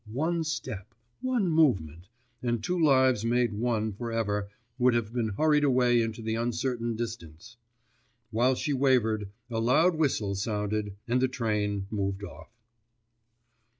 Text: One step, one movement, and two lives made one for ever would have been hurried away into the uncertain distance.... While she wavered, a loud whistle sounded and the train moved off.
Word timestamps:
One 0.11 0.43
step, 0.43 0.95
one 1.21 1.47
movement, 1.47 2.07
and 2.41 2.63
two 2.63 2.79
lives 2.83 3.23
made 3.23 3.53
one 3.53 3.93
for 3.93 4.11
ever 4.11 4.49
would 4.79 4.95
have 4.95 5.13
been 5.13 5.29
hurried 5.29 5.63
away 5.63 6.01
into 6.01 6.23
the 6.23 6.33
uncertain 6.33 6.95
distance.... 6.95 7.55
While 8.31 8.55
she 8.55 8.73
wavered, 8.73 9.29
a 9.51 9.59
loud 9.59 9.93
whistle 9.93 10.33
sounded 10.33 10.95
and 11.07 11.21
the 11.21 11.27
train 11.27 11.85
moved 11.91 12.23
off. 12.23 12.49